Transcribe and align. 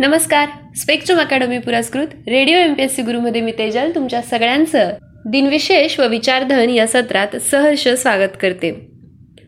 नमस्कार. 0.00 0.48
Spectrum 0.76 1.18
academy 1.18 1.58
पुरस्कृत 1.58 2.06
radio 2.28 2.56
M 2.56 2.74
P 2.74 2.82
S 2.82 2.96
C 2.96 3.02
गुरुमध्ये 3.02 3.40
मी 3.40 3.52
तेजल 3.52 3.90
तुमच्या 3.94 4.22
सगळ्यांचं 4.22 4.90
दिनविशेष 5.26 6.00
व 6.00 6.08
विचारधन 6.08 6.70
या 6.70 6.86
सत्रात 6.86 7.36
सहर्ष 7.36 7.88
स्वागत 7.88 8.36
करते. 8.40 8.70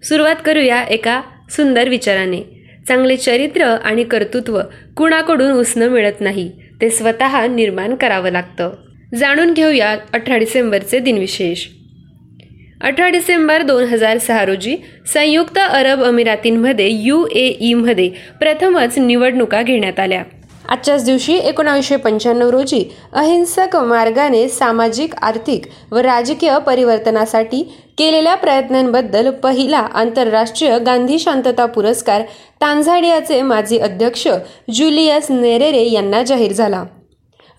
सुरुवात 0.02 0.36
करूया 0.44 0.82
एका 0.82 1.22
सुंदर 1.50 1.88
विचाराने. 1.88 2.40
चांगले 2.88 3.16
चरित्र 3.16 3.64
आणि 3.64 4.04
कर्तृत्व 4.04 4.60
कुणाकडून 4.96 5.52
उसणं 5.52 5.88
मिळत 5.88 6.20
नाही 6.20 6.50
ते 6.80 6.90
स्वतः 6.90 7.46
निर्माण 7.46 7.94
करावं 7.94 8.30
लागतं. 8.30 8.74
जाणून 9.14 9.52
घेऊया 9.52 9.96
अठरा 10.12 10.36
डिसेंबरचे 10.36 10.98
दिनविशेष. 10.98 11.66
अठरा 12.82 13.08
डिसेंबर 13.08 13.62
दोन 13.62 13.84
हजार 13.84 14.18
सहा 14.18 14.44
रोजी 14.44 14.76
संयुक्त 15.06 15.58
अरब 15.58 16.02
अमिरातींमध्ये 16.02 16.88
यू 16.92 17.26
ए 17.26 17.52
ईमध्ये 17.60 18.10
प्रथमच 18.40 18.98
निवडणुका 18.98 19.62
घेण्यात 19.62 20.00
आल्या. 20.00 20.22
आजच्याच 20.68 21.04
दिवशी 21.04 21.34
एकोणावीसशे 21.34 21.96
पंच्याण्णव 21.96 22.50
रोजी 22.50 22.84
अहिंसक 23.12 23.76
मार्गाने 23.76 24.48
सामाजिक 24.48 25.14
आर्थिक 25.22 25.66
व 25.92 25.98
राजकीय 25.98 26.58
परिवर्तनासाठी 26.58 27.62
केलेल्या 27.98 28.34
प्रयत्नांबद्दल 28.34 29.30
पहिला 29.30 29.78
आंतरराष्ट्रीय 29.78 30.78
गांधी 30.78 31.18
शांतता 31.18 31.66
पुरस्कार 31.66 32.22
तांझाडियाचे 32.60 33.42
माजी 33.42 33.78
अध्यक्ष 33.78 34.28
जुलियस 34.74 35.30
नेरेरे 35.30 35.84
यांना 35.90 36.22
जाहीर 36.22 36.52
झाला. 36.52 36.84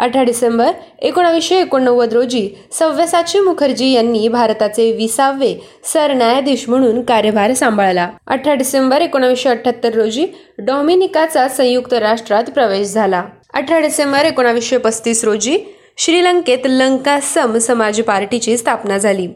अठरा 0.03 0.23
डिसेंबर 0.23 0.71
एकोणावीसशे 1.01 1.59
एकोणनव्वद 1.59 2.13
रोजी 2.13 2.47
सव्यसाची 2.71 3.39
मुखर्जी 3.39 3.91
यांनी 3.91 4.27
भारताचे 4.27 4.91
विसावे 4.91 5.53
सरन्यायाधीश 5.83 6.67
म्हणून 6.69 7.01
कार्यभार 7.01 7.53
सांभाळला. 7.53 8.09
अठरा 8.27 8.53
डिसेंबर 8.53 9.01
एकोणावीसशे 9.01 9.49
अठ्याहत्तर 9.49 9.93
रोजी 9.93 10.25
डॉमिनिकाचा 10.57 11.47
संयुक्त 11.47 11.93
राष्ट्रात 11.93 12.49
प्रवेश 12.49 12.87
झाला. 12.87 13.23
अठरा 13.53 13.79
डिसेंबर 13.79 14.25
एकोणावीसशे 14.25 14.77
पस्तीस 14.77 15.23
रोजी 15.23 15.57
श्रीलंकेत 15.97 16.67
लंका 16.67 17.19
सम 17.23 17.57
समाज 17.57 18.01
पार्टीची 18.01 18.57
स्थापना 18.57 18.97
झाली. 18.97 19.27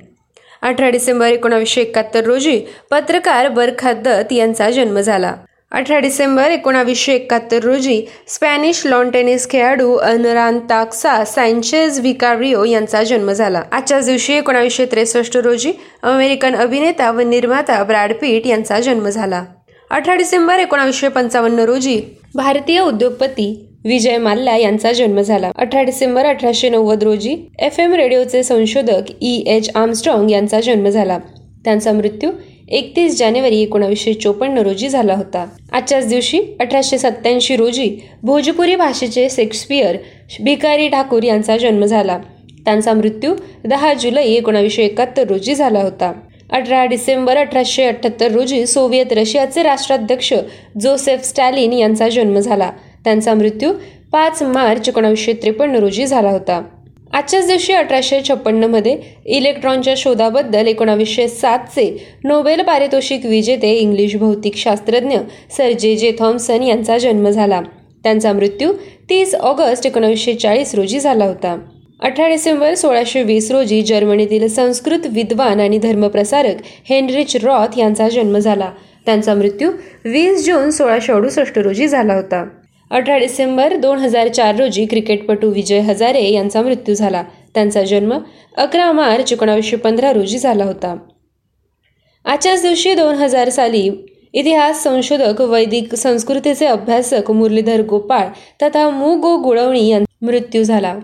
अठरा 0.61 0.89
डिसेंबर 0.89 1.27
एकोणावीसशे 1.27 1.81
एकाहत्तर 1.81 2.25
रोजी 2.25 2.59
पत्रकार 2.91 3.49
बरखा 3.49 3.93
दत्त 3.93 4.33
यांचा 4.33 4.69
जन्म 4.69 4.99
झाला. 4.99 5.33
अठरा 5.71 5.97
डिसेंबर 5.99 6.51
एकोणावीसशे 6.51 7.13
एकाहत्तर 7.13 7.63
रोजी 7.63 8.01
स्पॅनिश 8.27 8.81
लॉन 8.85 9.09
टेनिस 9.11 9.49
खेळाडू 9.49 9.95
अनरांताक्सा 9.95 11.23
सँचेज 11.25 11.99
विकारिओ 11.99 12.63
यांचा 12.63 13.03
जन्म 13.03 13.31
झाला. 13.31 13.61
आजच्याच 13.71 14.05
दिवशी 14.05 14.33
एकोणावीसशे 14.33 14.85
त्रेसष्ट 14.85 15.37
रोजी 15.37 15.71
अमेरिकन 16.03 16.55
अभिनेता 16.55 17.11
व 17.11 17.27
निर्माता 17.29 17.83
ब्रॅड 17.83 18.13
पीट 18.13 18.47
यांचा 18.47 18.79
जन्म 18.79 19.09
झाला. 19.09 19.43
अठरा 19.91 20.15
डिसेंबर 20.15 20.59
एकोणावीसशे 20.59 21.07
पंचावन्न 21.07 21.65
रोजी 21.65 22.01
भारतीय 22.35 22.79
उद्योगपती 22.79 23.53
विजय 23.85 24.17
माल्ला 24.17 24.55
यांचा 24.57 24.91
जन्म 24.91 25.21
झाला. 25.21 25.51
अठरा 25.55 25.81
डिसेंबर 25.83 26.25
अठराशे 26.25 26.69
नव्वद 26.69 27.03
रोजी 27.03 27.37
एफ 27.59 27.79
एम 27.79 27.93
रेडिओचे 27.93 28.43
संशोधक 28.43 29.11
ई 29.21 29.41
एच 29.47 29.69
आर्मस्ट्रॉंग 29.75 30.31
यांचा 30.31 30.59
जन्म 30.61 30.89
झाला. 30.89 31.17
त्यांचा 31.65 31.91
मृत्यू 31.93 32.31
एकतीस 32.69 33.17
जानेवारी 33.19 33.61
एकोणावीसशे 33.61 34.13
चोपन्न 34.13 34.57
रोजी 34.57 34.89
झाला 34.89 35.13
होता. 35.13 35.45
आजच्याच 35.71 36.07
दिवशी 36.07 36.39
अठराशे 36.59 36.97
सत्याऐंशी 36.97 37.55
रोजी 37.55 37.97
भोजपुरी 38.23 38.75
भाषेचे 38.75 39.29
शेक्सपियर 39.29 39.97
भिकारी 40.43 40.87
ठाकूर 40.89 41.23
यांचा 41.23 41.57
जन्म 41.57 41.85
झाला. 41.85 42.17
त्यांचा 42.65 42.93
मृत्यू 42.93 43.33
दहा 43.65 43.93
जुलै 43.93 44.23
एकोणावीसशे 44.23 44.83
एकाहत्तर 44.83 45.27
रोजी 45.27 45.55
झाला 45.55 45.81
होता. 45.81 46.13
अठरा 46.51 46.85
डिसेंबर 46.85 47.37
अठराशे 47.37 47.83
अठ्ठ्याहत्तर 47.83 48.31
रोजी 48.31 48.65
सोव्हिएत 48.65 49.13
रशियाचे 49.13 49.63
राष्ट्राध्यक्ष 49.63 50.33
जोसेफ 50.81 51.23
स्टॅलिन 51.23 51.73
यांचा 51.73 52.09
जन्म 52.09 52.39
झाला. 52.39 52.71
त्यांचा 53.03 53.33
मृत्यू 53.33 53.73
पाच 54.11 54.43
मार्च 54.43 54.89
एकोणावीसशे 54.89 55.33
त्रेपन्न 55.33 55.75
रोजी 55.75 56.05
झाला 56.05 56.29
होता. 56.29 56.61
आजच्याच 57.13 57.47
दिवशी 57.47 57.73
अठराशे 57.73 58.19
छप्पन्नमध्ये 58.29 58.97
इलेक्ट्रॉनच्या 59.25 59.93
शोधाबद्दल 59.97 60.67
एकोणावीसशे 60.67 61.27
सातचे 61.27 61.85
नोबेल 62.23 62.61
पारितोषिक 62.61 63.25
विजेते 63.25 63.71
इंग्लिश 63.73 64.15
भौतिकशास्त्रज्ञ 64.15 65.17
सर 65.57 65.71
जे 65.71 65.95
जे 65.95 66.11
थॉम्सन 66.19 66.63
यांचा 66.63 66.97
जन्म 66.97 67.29
झाला. 67.29 67.61
त्यांचा 68.03 68.33
मृत्यू 68.33 68.73
तीस 69.09 69.35
ऑगस्ट 69.35 69.85
एकोणावीसशे 69.85 70.33
चाळीस 70.33 70.75
रोजी 70.75 70.99
झाला 70.99 71.25
होता. 71.25 71.55
अठरा 71.99 72.27
डिसेंबर 72.27 72.73
सोळाशे 72.73 73.23
वीस 73.23 73.51
रोजी 73.51 73.81
जर्मनीतील 73.81 74.47
संस्कृत 74.47 75.07
विद्वान 75.11 75.59
आणि 75.59 75.77
धर्मप्रसारक 75.77 76.61
हेनरिच 76.89 77.35
रॉथ 77.43 77.77
यांचा 77.77 78.09
जन्म 78.09 78.37
झाला. 78.37 78.69
त्यांचा 79.05 79.33
मृत्यू 79.33 79.71
वीस 80.05 80.45
जून 80.45 80.69
सोळाशे 80.69 81.13
अडुसष्ट 81.13 81.57
रोजी 81.59 81.87
झाला 81.87 82.13
होता. 82.13 82.45
अठरा 82.91 83.17
डिसेंबर 83.17 83.75
दोन 83.75 83.97
हजार 83.97 84.27
चार 84.27 84.55
रोजी 84.55 84.85
क्रिकेटपटू 84.85 85.49
विजय 85.49 85.79
हजारे 85.79 86.23
यांचा 86.31 86.61
मृत्यू 86.61 86.95
झाला. 86.95 87.23
त्यांचा 87.53 87.83
जन्म 87.83 88.17
अकरा 88.57 88.91
मार्च 88.91 89.33
एकोणावीसशे 89.33 89.75
पंधरा 89.75 90.13
रोजी 90.13 90.37
झाला 90.37 90.63
होता. 90.63 90.95
आजच्याच 92.25 92.61
दिवशी 92.61 92.93
दोन 92.93 93.15
हजार 93.15 93.49
साली 93.49 93.89
इतिहास 94.33 94.83
संशोधक 94.83 95.41
वैदिक 95.41 95.95
संस्कृतीचे 95.95 96.65
अभ्यासक 96.65 97.31
मुरलीधर 97.31 97.81
गोपाळ 97.81 98.27
तथा 98.61 98.89
मु. 98.89 99.15
गो. 99.15 99.37
गुळवणी 99.37 99.87
यांचा 99.87 100.25
मृत्यू 100.25 100.63
झाला. 100.63 100.95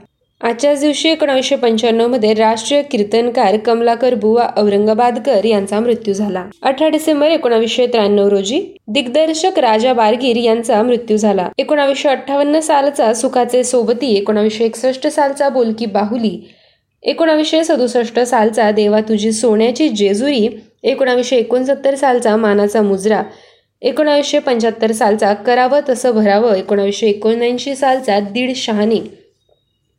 आजच्याच 0.44 0.80
दिवशी 0.80 1.10
एकोणीसशे 1.10 1.56
पंच्याण्णवमध्ये 1.56 2.34
राष्ट्रीय 2.34 2.82
कीर्तनकार 2.82 3.56
कमलाकर 3.58 4.16
बुवा 4.16 4.48
औरंगाबादकर 4.58 5.46
यांचा 5.46 5.80
मृत्यू 5.80 6.14
झाला. 6.14 6.44
अठरा 6.62 6.88
डिसेंबर 6.90 7.32
एकोणावीसशे 7.32 7.86
त्र्याण्णव 7.88 8.28
रोजी 8.28 8.60
दिग्दर्शक 8.88 9.60
राजा 9.60 9.94
बारगीर 9.94 10.38
यांचा 10.38 10.82
मृत्यू 10.84 11.18
झाला. 11.18 11.48
एकोणावीसशे 11.58 12.10
अठ्ठावन्न 12.10 12.60
सालचा 12.60 13.14
सुखाचे 13.14 13.64
सोबती 13.64 14.14
एकोणावीसशे 14.16 14.66
एकसष्ट 14.66 15.08
सालचा 15.08 15.50
बोलकी 15.50 15.86
बाहुली 15.86 16.38
एकोणावीसशे 17.04 17.64
सदुसष्ट 17.64 18.20
सालचा 18.20 18.70
देवा 18.72 19.00
तुझी 19.00 19.32
सोन्याची 19.32 19.90
जेजुरी 19.90 20.48
एकोणावीसशे 20.84 21.38
एकोणसत्तर 21.38 21.96
सालचा 21.96 22.36
मानाचा 22.36 22.82
मुजरा 22.82 23.24
एकोणावीसशे 23.82 24.40
पंच्याहत्तर 24.40 24.92
सालचा 24.92 25.34
करावं 25.34 25.80
तसं 25.90 26.12
भरावं 26.12 26.56
एकोणावीसशे 26.56 27.08
एकोणऐंशी 27.08 27.76
सालचा 27.76 28.20
दीड 28.20 28.56
शहाणी 28.56 29.02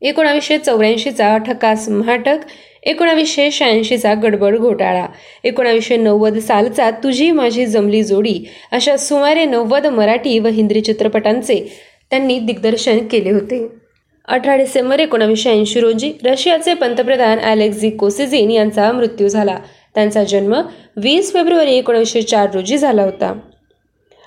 एकोणावीसशे 0.04 0.58
चौऱ्याऐंशीचा 0.58 1.36
ठकास 1.38 1.88
महाटक 1.88 2.38
एकोणावीसशे 2.82 3.50
शहाऐंशीचा 3.50 4.14
गडबड 4.14 4.56
घोटाळा 4.56 5.06
एकोणावीसशे 5.44 5.96
नव्वद 5.96 6.38
सालचा 6.38 6.90
तुझी 6.90 7.30
माझी 7.30 7.66
जमली 7.66 8.02
जोडी 8.02 8.44
अशा 8.72 8.96
सुमारे 8.96 9.44
नव्वद 9.44 9.86
मराठी 9.86 10.38
व 10.38 10.46
हिंदी 10.46 10.80
चित्रपटांचे 10.80 11.58
त्यांनी 12.10 12.38
दिग्दर्शन 12.38 12.98
केले 13.06 13.30
होते. 13.30 13.66
अठरा 14.28 14.56
डिसेंबर 14.56 15.00
एकोणावीसशे 15.00 15.50
ऐंशी 15.50 15.80
रोजी 15.80 16.12
रशियाचे 16.24 16.74
पंतप्रधान 16.74 17.38
अलेक्झी 17.38 17.90
कोसिझिन 17.90 18.50
यांचा 18.50 18.92
मृत्यू 18.92 19.28
झाला. 19.28 19.58
त्यांचा 19.94 20.24
जन्म 20.24 20.54
वीस 20.96 21.32
फेब्रुवारी 21.32 21.76
एकोणीसशे 21.76 22.22
चार 22.22 22.50
रोजी 22.54 22.78
झाला 22.78 23.02
होता. 23.02 23.32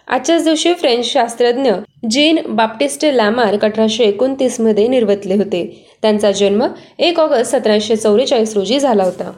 आजच्याच 0.08 0.44
दिवशी 0.44 0.74
फ्रेंच 0.74 1.06
शास्त्रज्ञ 1.06 1.72
जीन 2.12 2.38
बाप्टिस्ट 2.48 3.06
लॅमार्क 3.06 3.66
अठराशे 3.66 4.04
एकोणतीसमध्ये 4.04 4.88
निर्वतले 4.88 5.36
होते. 5.36 5.88
त्यांचा 6.02 6.32
जन्म 6.32 6.68
एक 7.00 7.20
ऑगस्ट 7.20 7.56
सतराशे 7.56 7.96
चौवेचाळीस 7.96 8.56
रोजी 8.56 8.80
झाला 8.80 9.04
होता. 9.04 9.32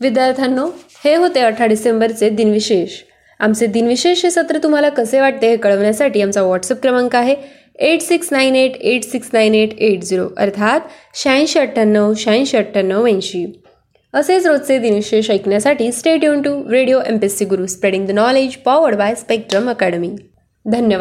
विद्यार्थ्यांनो 0.00 0.66
हे 1.04 1.14
होते 1.14 1.40
अठरा 1.40 1.66
डिसेंबरचे 1.66 2.28
दिनविशेष. 2.28 2.88
आमचे 3.40 3.66
दिनविशेष 3.66 4.24
हे 4.24 4.30
सत्र 4.30 4.58
तुम्हाला 4.58 4.88
कसे 4.88 5.20
वाटते 5.20 5.48
हे 5.48 5.56
कळवण्यासाठी 5.56 6.22
आमचा 6.22 6.42
व्हॉट्सअप 6.42 6.82
क्रमांक 6.82 7.16
आहे 7.16 7.34
eight 7.78 8.00
six 8.00 8.28
nine 8.30 8.56
eight 8.56 8.76
eight 8.76 9.04
six 9.04 9.28
nine 9.32 9.54
eight 9.54 9.78
eight 9.78 10.02
zero 10.02 10.28
अर्थात 10.36 10.80
शहाऐंशी 11.14 11.58
अठ्ठ्याण्णव 11.58 12.12
शहाऐंशी 12.16 12.56
अठ्ठ्याण्णव 12.56 13.06
ऐंशी 13.06 13.60
असेच 14.14 14.46
रोजचे 14.46 14.78
दिनविशेष 14.78 15.30
ऐकण्यासाठी 15.30 15.92
stay 15.92 16.24
युन 16.24 16.42
to 16.42 16.70
radio 16.70 17.00
M 17.06 17.18
P 17.18 17.28
C 17.28 17.44
Guru 17.44 17.66
spreading 17.66 18.06
the 18.06 18.10
knowledge 18.10 18.56
powered 18.56 18.96
by 18.96 19.14
spectrum 19.14 19.70
academy 19.70 20.10
धन्यवाद. 20.66 20.96